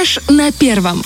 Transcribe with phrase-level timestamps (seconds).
[0.00, 1.02] Фреш на первом.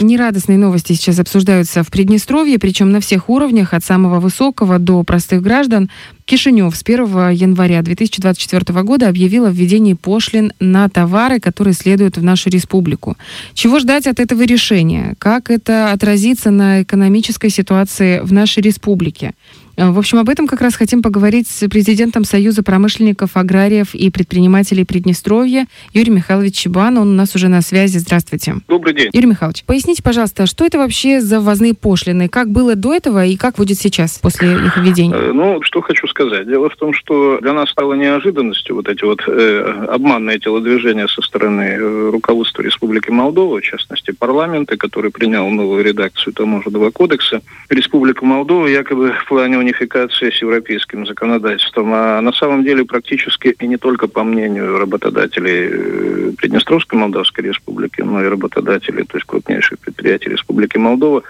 [0.00, 5.40] Нерадостные новости сейчас обсуждаются в Приднестровье, причем на всех уровнях, от самого высокого до простых
[5.40, 5.88] граждан.
[6.26, 12.22] Кишинев с 1 января 2024 года объявил о введении пошлин на товары, которые следуют в
[12.22, 13.16] нашу республику.
[13.54, 15.14] Чего ждать от этого решения?
[15.18, 19.32] Как это отразится на экономической ситуации в нашей республике?
[19.76, 24.10] Э, в общем, об этом как раз хотим поговорить с президентом Союза промышленников, аграриев и
[24.10, 26.98] предпринимателей Приднестровья Юрий Михайлович Чебан.
[26.98, 27.98] Он у нас уже на связи.
[27.98, 28.56] Здравствуйте.
[28.68, 29.10] Добрый день.
[29.12, 32.28] Юрий Михайлович, поясните, пожалуйста, что это вообще за ввозные пошлины?
[32.28, 35.14] Как было до этого и как будет сейчас после их введения?
[35.14, 36.46] Э, ну, что хочу сказать.
[36.46, 41.22] Дело в том, что для нас стало неожиданностью вот эти вот э, обманные телодвижения со
[41.22, 47.42] стороны э, руководства Республики Молдова, в частности парламента, который принял новую редакцию таможенного кодекса.
[47.68, 53.66] Республика Молдова якобы в плане унификации с европейским законодательством, а на самом деле практически и
[53.66, 59.78] не только по мнению работодателей э, Приднестровской Молдавской Республики, но и работодателей, то есть крупнейших
[59.78, 61.22] предприятий Республики Молдова,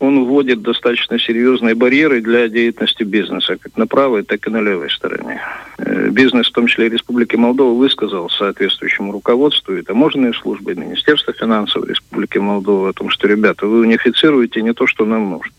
[0.00, 4.90] он вводит достаточно серьезные барьеры для деятельности бизнеса, как на правой, так и на левой
[4.90, 5.40] стороне.
[5.78, 10.74] Э, бизнес, в том числе и Республики Молдова, высказал соответствующему руководству и таможенные службы, и
[10.74, 15.52] Министерство финансов Республики Молдова о том, что, ребята, вы унифицируете не то, что нам нужно.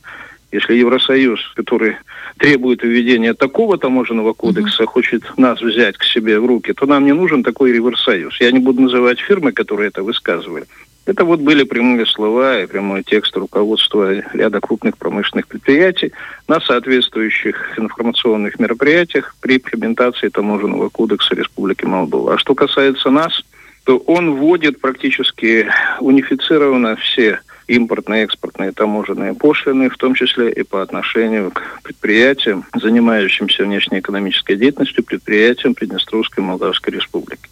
[0.51, 1.95] Если Евросоюз, который
[2.37, 4.87] требует введения такого таможенного кодекса, uh-huh.
[4.87, 8.39] хочет нас взять к себе в руки, то нам не нужен такой Евросоюз.
[8.41, 10.65] Я не буду называть фирмы, которые это высказывали.
[11.05, 16.11] Это вот были прямые слова и прямой текст руководства ряда крупных промышленных предприятий
[16.47, 22.35] на соответствующих информационных мероприятиях при имплементации таможенного кодекса Республики Молдова.
[22.35, 23.43] А что касается нас,
[23.83, 25.67] то он вводит практически
[25.99, 27.39] унифицированно все
[27.71, 35.03] импортные, экспортные таможенные пошлины, в том числе и по отношению к предприятиям, занимающимся внешнеэкономической деятельностью,
[35.03, 37.49] предприятиям Приднестровской Молдавской Республики.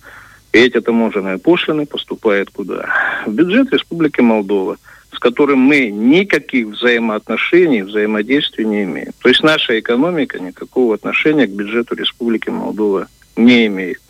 [0.52, 2.90] И эти таможенные пошлины поступают куда?
[3.25, 4.78] В бюджет Республики Молдова,
[5.14, 9.14] с которым мы никаких взаимоотношений, взаимодействия не имеем.
[9.22, 14.02] То есть наша экономика никакого отношения к бюджету Республики Молдова не имеет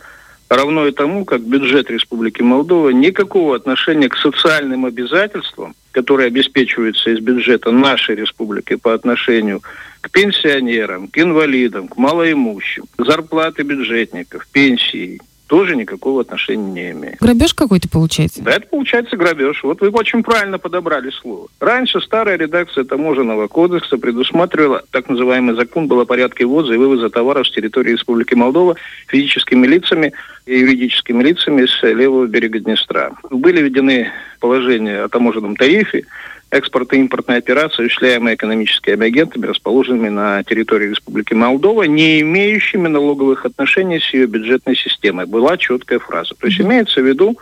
[0.57, 7.19] равно и тому, как бюджет Республики Молдова никакого отношения к социальным обязательствам, которые обеспечиваются из
[7.19, 9.61] бюджета нашей республики по отношению
[10.01, 17.17] к пенсионерам, к инвалидам, к малоимущим, зарплаты бюджетников, пенсии, тоже никакого отношения не имеет.
[17.19, 18.43] Грабеж какой-то получается?
[18.43, 19.63] Да, это получается грабеж.
[19.63, 21.47] Вот вы очень правильно подобрали слово.
[21.59, 27.09] Раньше старая редакция таможенного кодекса предусматривала, так называемый закон был о порядке ввоза и вывоза
[27.09, 28.75] товаров с территории Республики Молдова
[29.07, 30.13] физическими лицами
[30.45, 33.13] и юридическими лицами с левого берега Днестра.
[33.31, 36.05] Были введены положения о таможенном тарифе,
[36.51, 43.45] экспорт и импортные операции, осуществляемые экономическими агентами, расположенными на территории Республики Молдова, не имеющими налоговых
[43.45, 45.25] отношений с ее бюджетной системой.
[45.25, 46.35] Была четкая фраза.
[46.39, 47.37] То есть имеется в виду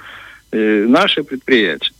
[0.51, 1.91] э, наши предприятия.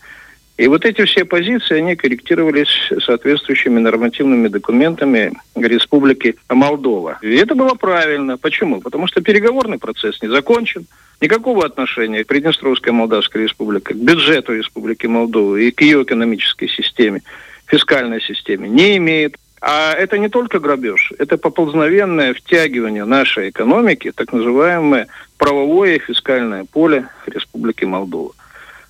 [0.58, 7.20] И вот эти все позиции, они корректировались соответствующими нормативными документами Республики Молдова.
[7.22, 8.38] И это было правильно.
[8.38, 8.82] Почему?
[8.82, 10.88] Потому что переговорный процесс не закончен.
[11.22, 17.22] Никакого отношения к Приднестровской Молдавской Республике, к бюджету Республики Молдова и к ее экономической системе,
[17.68, 19.38] фискальной системе не имеет.
[19.62, 25.08] А это не только грабеж, это поползновенное втягивание нашей экономики, так называемое
[25.38, 28.34] правовое и фискальное поле Республики Молдова.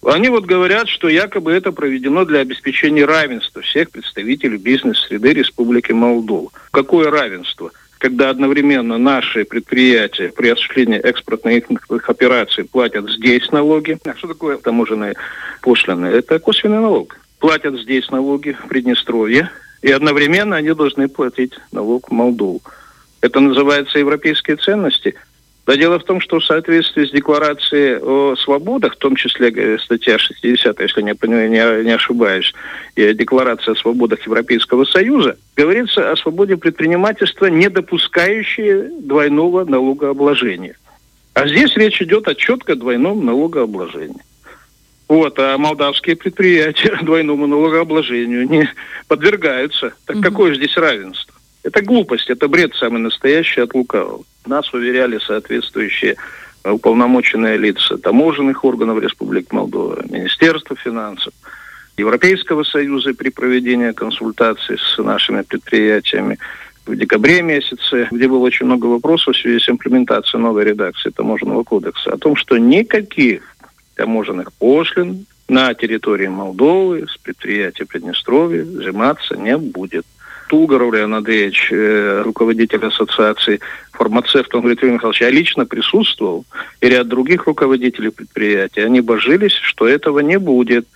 [0.04, 6.52] Они вот говорят, что якобы это проведено для обеспечения равенства всех представителей бизнес-среды Республики Молдова.
[6.72, 7.72] Какое равенство?
[7.98, 11.64] Когда одновременно наши предприятия при осуществлении экспортных
[12.10, 13.98] операций платят здесь налоги.
[14.06, 15.16] А что такое таможенные
[15.62, 16.06] пошлины?
[16.06, 17.18] Это косвенный налог.
[17.40, 19.50] Платят здесь налоги в Приднестровье,
[19.82, 22.62] и одновременно они должны платить налог в Молдову.
[23.22, 25.16] Это называется европейские ценности–
[25.68, 29.78] да дело в том, что в соответствии с декларацией о свободах, в том числе э,
[29.80, 32.54] статья 60, если не, не, не ошибаюсь,
[32.96, 40.78] и декларация о свободах Европейского Союза, говорится о свободе предпринимательства, не допускающей двойного налогообложения.
[41.34, 44.24] А здесь речь идет о четко двойном налогообложении.
[45.10, 48.70] Вот, а молдавские предприятия двойному налогообложению не
[49.10, 49.94] подвергаются.
[50.06, 50.24] Так угу.
[50.24, 51.37] какое здесь равенство?
[51.68, 54.24] Это глупость, это бред самый настоящий от лукавого.
[54.46, 56.16] Нас уверяли соответствующие
[56.64, 61.34] уполномоченные лица таможенных органов Республики Молдова, Министерства финансов,
[61.98, 66.40] Европейского Союза при проведении консультаций с нашими предприятиями
[66.86, 71.64] в декабре месяце, где было очень много вопросов в связи с имплементацией новой редакции таможенного
[71.64, 73.44] кодекса, о том, что никаких
[73.96, 80.06] таможенных пошлин на территории Молдовы с предприятия Приднестровья взиматься не будет.
[80.48, 83.60] Тугар Аурелий Андреевич, э, руководитель ассоциации
[83.92, 86.46] фармацевтов, он говорит, Юрий Михайлович, я лично присутствовал,
[86.82, 90.88] и ряд других руководителей предприятий, они божились, что этого не будет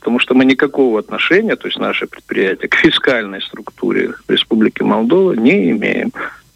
[0.00, 5.72] потому что мы никакого отношения, то есть наше предприятие, к фискальной структуре Республики Молдова не
[5.72, 6.10] имеем.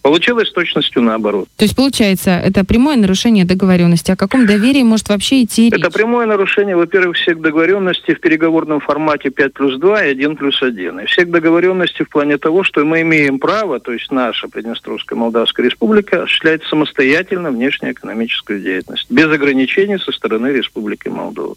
[0.05, 1.49] Получилось с точностью наоборот.
[1.57, 4.11] То есть, получается, это прямое нарушение договоренности.
[4.11, 5.81] О каком доверии может вообще идти речь?
[5.81, 10.63] Это прямое нарушение, во-первых, всех договоренностей в переговорном формате 5 плюс 2 и 1 плюс
[10.63, 11.01] 1.
[11.01, 15.65] И всех договоренностей в плане того, что мы имеем право, то есть наша Приднестровская Молдавская
[15.65, 21.55] Республика, осуществлять самостоятельно внешнеэкономическую деятельность, без ограничений со стороны Республики Молдова.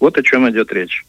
[0.00, 1.04] Вот о чем идет речь.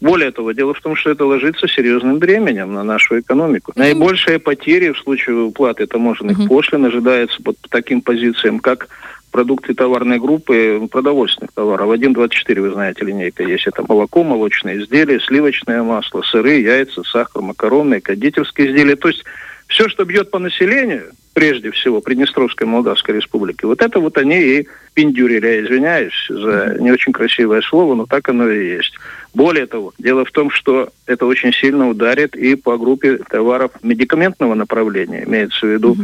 [0.00, 3.72] Более того, дело в том, что это ложится серьезным бременем на нашу экономику.
[3.76, 6.48] Наибольшие потери в случае уплаты таможенных mm-hmm.
[6.48, 8.88] пошлин ожидается под таким позициям, как
[9.30, 11.90] продукты товарной группы продовольственных товаров.
[11.90, 13.66] 1.24, вы знаете, линейка есть.
[13.66, 18.96] Это молоко, молочные изделия, сливочное масло, сыры, яйца, сахар, макароны, кондитерские изделия.
[18.96, 19.24] То есть
[19.66, 24.68] все, что бьет по населению, прежде всего, Приднестровской Молдавской Республики, вот это вот они и
[24.94, 28.94] пиндюрили, я извиняюсь за не очень красивое слово, но так оно и есть.
[29.34, 34.54] Более того, дело в том, что это очень сильно ударит и по группе товаров медикаментного
[34.54, 35.96] направления, имеется в виду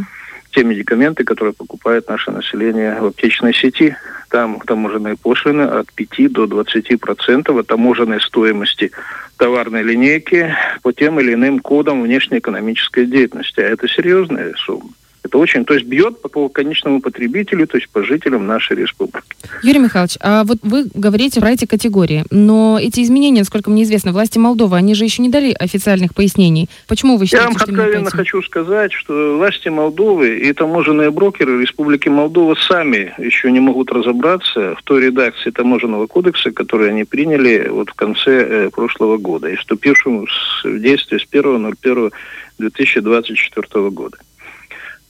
[0.56, 3.94] те медикаменты, которые покупает наше население в аптечной сети.
[4.30, 8.90] Там таможенные пошлины от 5 до 20 процентов от таможенной стоимости
[9.36, 13.60] товарной линейки по тем или иным кодам внешнеэкономической деятельности.
[13.60, 14.88] А это серьезная сумма.
[15.26, 19.26] Это очень, то есть бьет по конечному потребителю, то есть по жителям нашей республики.
[19.64, 24.12] Юрий Михайлович, а вот вы говорите про эти категории, но эти изменения, насколько мне известно,
[24.12, 26.68] власти Молдовы, они же еще не дали официальных пояснений.
[26.86, 32.08] Почему вы считаете, Я вам откровенно хочу сказать, что власти Молдовы и таможенные брокеры Республики
[32.08, 37.90] Молдова сами еще не могут разобраться в той редакции таможенного кодекса, который они приняли вот
[37.90, 40.26] в конце э, прошлого года и вступившему
[40.62, 44.18] в действие с 1.01.2024 года.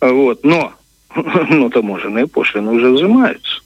[0.01, 0.45] Вот.
[0.45, 0.73] Но,
[1.15, 3.61] но таможенные пошлины уже взимаются.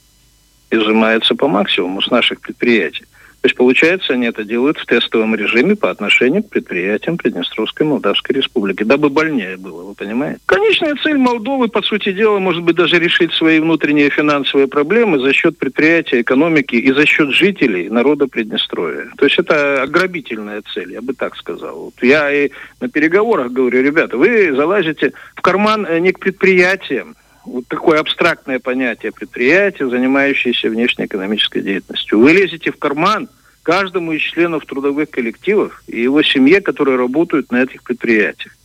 [0.69, 3.05] И взимаются по максимуму с наших предприятий.
[3.41, 8.35] То есть, получается, они это делают в тестовом режиме по отношению к предприятиям Приднестровской Молдавской
[8.35, 10.39] Республики, дабы больнее было, вы понимаете?
[10.45, 15.33] Конечная цель Молдовы, по сути дела, может быть, даже решить свои внутренние финансовые проблемы за
[15.33, 19.07] счет предприятия, экономики и за счет жителей народа Приднестровья.
[19.17, 21.85] То есть это ограбительная цель, я бы так сказал.
[21.85, 27.15] Вот я и на переговорах говорю, ребята, вы залазите в карман э, не к предприятиям,
[27.45, 32.19] вот такое абстрактное понятие предприятия, занимающееся внешнеэкономической деятельностью.
[32.19, 33.29] Вы лезете в карман
[33.63, 38.55] каждому из членов трудовых коллективов и его семье, которые работают на этих предприятиях,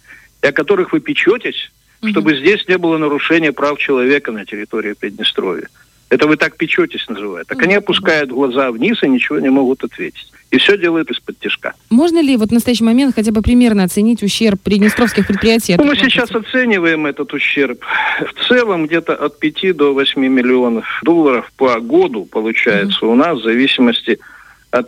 [0.42, 1.70] и о которых вы печетесь,
[2.02, 2.10] угу.
[2.10, 5.68] чтобы здесь не было нарушения прав человека на территории Приднестровья.
[6.08, 7.48] Это вы так печетесь, называют.
[7.48, 10.30] Так они опускают глаза вниз и ничего не могут ответить.
[10.52, 11.74] И все делают из-под тяжка.
[11.90, 15.74] Можно ли вот в настоящий момент хотя бы примерно оценить ущерб приднестровских предприятий?
[15.76, 17.80] Ну, мы сейчас оцениваем этот ущерб.
[18.34, 23.42] В целом где-то от 5 до 8 миллионов долларов по году получается у нас в
[23.42, 24.20] зависимости от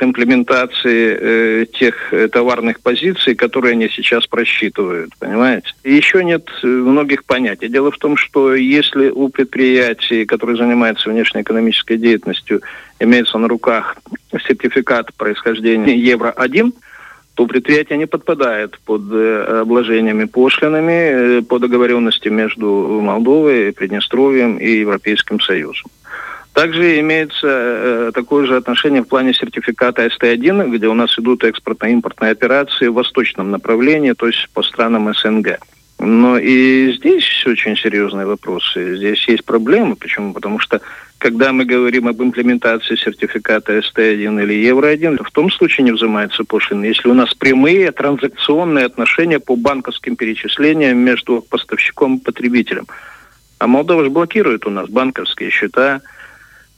[0.03, 5.69] имплементации э, тех э, товарных позиций, которые они сейчас просчитывают, понимаете?
[5.85, 7.69] Еще нет э, многих понятий.
[7.69, 12.61] Дело в том, что если у предприятий, которые занимаются внешнеэкономической деятельностью,
[13.01, 13.97] имеется на руках
[14.47, 16.73] сертификат происхождения Евро-1,
[17.35, 25.41] то предприятие не подпадает под э, обложениями пошлинами по договоренности между Молдовой, Приднестровьем и Европейским
[25.41, 25.91] Союзом.
[26.59, 32.33] Также имеется э, такое же отношение в плане сертификата СТ-1, где у нас идут экспортно-импортные
[32.33, 35.61] операции в восточном направлении, то есть по странам СНГ.
[36.01, 38.97] Но и здесь очень серьезные вопросы.
[38.97, 39.95] Здесь есть проблемы.
[39.95, 40.35] Почему?
[40.35, 40.81] Потому что
[41.19, 46.87] когда мы говорим об имплементации сертификата СТ-1 или Евро-1, в том случае не взимается пошлина,
[46.87, 52.89] если у нас прямые транзакционные отношения по банковским перечислениям между поставщиком и потребителем.
[53.61, 56.01] А Молдова же блокирует у нас банковские счета,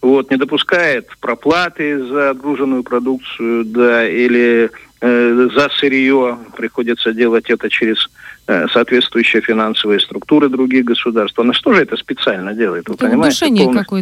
[0.02, 7.68] вот, не допускает проплаты за отгруженную продукцию, да, или э, за сырье приходится делать это
[7.68, 8.08] через
[8.46, 11.38] э, соответствующие финансовые структуры других государств.
[11.38, 13.40] Она что же это специально делает, вы это понимаете?
[13.46, 13.48] Полностью,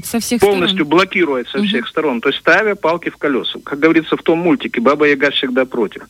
[0.04, 0.90] со всех полностью сторон.
[0.90, 1.66] блокирует со угу.
[1.66, 3.58] всех сторон, то есть ставя палки в колеса.
[3.64, 6.02] Как говорится в том мультике, Баба Яга всегда против.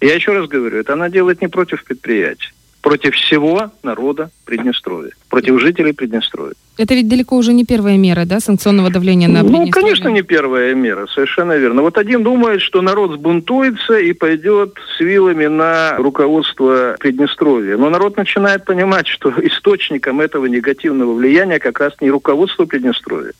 [0.00, 5.60] Я еще раз говорю, это она делает не против предприятий против всего народа Приднестровья, против
[5.60, 6.54] жителей Приднестровья.
[6.78, 10.74] Это ведь далеко уже не первая мера, да, санкционного давления на Ну, конечно, не первая
[10.74, 11.82] мера, совершенно верно.
[11.82, 17.76] Вот один думает, что народ сбунтуется и пойдет с вилами на руководство Приднестровья.
[17.76, 23.32] Но народ начинает понимать, что источником этого негативного влияния как раз не руководство Приднестровья,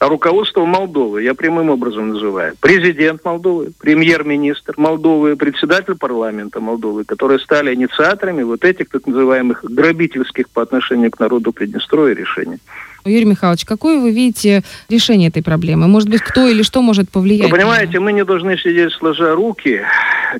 [0.00, 7.74] руководство Молдовы, я прямым образом называю, президент Молдовы, премьер-министр Молдовы, председатель парламента Молдовы, которые стали
[7.74, 12.58] инициаторами вот этих так называемых грабительских по отношению к народу Приднестровья решений.
[13.04, 15.86] Юрий Михайлович, какое вы видите решение этой проблемы?
[15.86, 17.50] Может быть, кто или что может повлиять?
[17.50, 19.80] Вы понимаете, мы не должны сидеть сложа руки.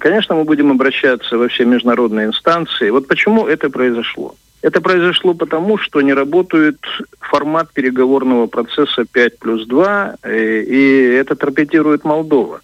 [0.00, 2.90] Конечно, мы будем обращаться во все международные инстанции.
[2.90, 4.34] Вот почему это произошло?
[4.66, 6.78] Это произошло потому, что не работает
[7.20, 12.60] формат переговорного процесса 5 плюс 2, э, и это торпедирует Молдова.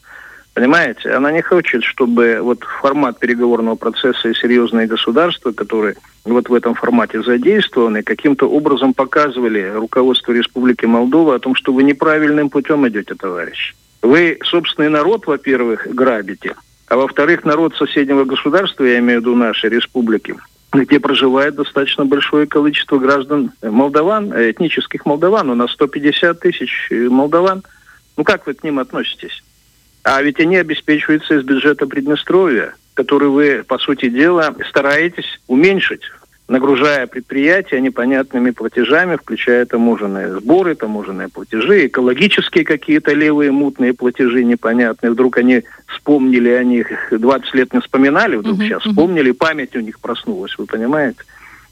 [0.52, 5.94] Понимаете, она не хочет, чтобы вот формат переговорного процесса и серьезные государства, которые
[6.24, 11.84] вот в этом формате задействованы, каким-то образом показывали руководству Республики Молдова о том, что вы
[11.84, 13.76] неправильным путем идете, товарищ.
[14.02, 16.56] Вы собственный народ, во-первых, грабите,
[16.88, 20.34] а во-вторых, народ соседнего государства, я имею в виду нашей республики,
[20.72, 25.50] где проживает достаточно большое количество граждан молдаван, этнических молдаван.
[25.50, 27.62] У нас 150 тысяч молдаван.
[28.16, 29.42] Ну как вы к ним относитесь?
[30.02, 36.02] А ведь они обеспечиваются из бюджета Приднестровья, который вы, по сути дела, стараетесь уменьшить
[36.52, 45.12] нагружая предприятия непонятными платежами, включая таможенные сборы, таможенные платежи, экологические какие-то левые мутные платежи непонятные.
[45.12, 48.90] Вдруг они вспомнили о них, 20 лет не вспоминали, вдруг uh-huh, сейчас uh-huh.
[48.90, 51.20] вспомнили, память у них проснулась, вы понимаете?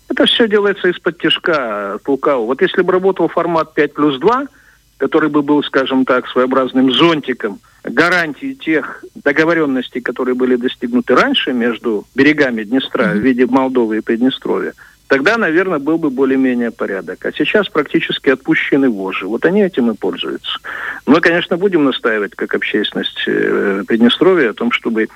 [0.09, 2.47] Это все делается из-под тяжка, от лукавого.
[2.47, 4.47] Вот если бы работал формат 5 плюс 2,
[4.97, 12.07] который бы был, скажем так, своеобразным зонтиком– гарантии тех договоренностей, которые были достигнуты раньше между
[12.15, 14.75] берегами Днестра в виде Молдовы и Приднестровья,
[15.09, 17.27] тогда, наверное, был бы более-менее порядок.
[17.27, 19.27] А сейчас практически отпущены вожжи.
[19.27, 20.59] Вот они этим и пользуются.
[21.07, 25.09] Мы, конечно, будем настаивать, как общественность э, Приднестровья, о том, чтобы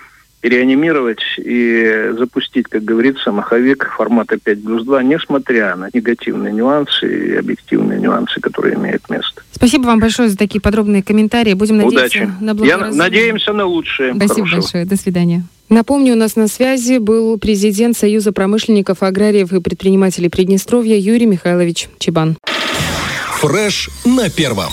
[0.49, 7.35] реанимировать и запустить, как говорится, маховик формата 5 плюс 2, несмотря на негативные нюансы и
[7.35, 9.43] объективные нюансы, которые имеют место.
[9.53, 11.55] Спасибо вам большое за такие подробные комментарии.
[11.55, 12.31] Будем надеяться Удачи.
[12.41, 12.93] на благоразумие.
[12.93, 14.15] Я надеемся на лучшее.
[14.15, 14.61] Спасибо Хорошего.
[14.61, 14.85] большое.
[14.85, 15.45] До свидания.
[15.71, 21.89] Напомню, у нас на связи был президент Союза промышленников, аграриев и предпринимателей Приднестровья Юрий Михайлович
[21.99, 22.37] Чебан.
[23.41, 24.73] Фреш на первом.